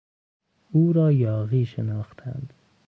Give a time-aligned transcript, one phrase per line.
[0.71, 2.53] او را یاغی شناختند.